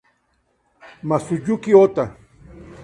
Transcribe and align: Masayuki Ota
Masayuki 1.09 1.71
Ota 1.83 2.05